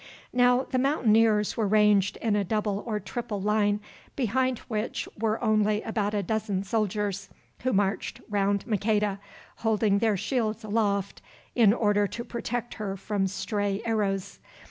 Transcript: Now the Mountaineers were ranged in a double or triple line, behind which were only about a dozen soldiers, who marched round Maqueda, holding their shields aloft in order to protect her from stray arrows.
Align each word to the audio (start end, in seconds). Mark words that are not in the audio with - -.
Now 0.33 0.63
the 0.63 0.79
Mountaineers 0.79 1.55
were 1.55 1.67
ranged 1.67 2.17
in 2.23 2.35
a 2.35 2.43
double 2.43 2.79
or 2.87 2.99
triple 2.99 3.39
line, 3.39 3.79
behind 4.15 4.57
which 4.67 5.07
were 5.19 5.39
only 5.43 5.83
about 5.83 6.15
a 6.15 6.23
dozen 6.23 6.63
soldiers, 6.63 7.29
who 7.61 7.71
marched 7.71 8.19
round 8.27 8.65
Maqueda, 8.65 9.19
holding 9.57 9.99
their 9.99 10.17
shields 10.17 10.63
aloft 10.63 11.21
in 11.53 11.71
order 11.71 12.07
to 12.07 12.23
protect 12.23 12.73
her 12.73 12.97
from 12.97 13.27
stray 13.27 13.83
arrows. 13.85 14.39